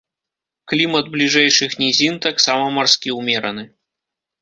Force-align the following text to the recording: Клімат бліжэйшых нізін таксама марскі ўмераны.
Клімат 0.73 1.11
бліжэйшых 1.17 1.71
нізін 1.83 2.19
таксама 2.27 2.67
марскі 2.79 3.17
ўмераны. 3.19 3.71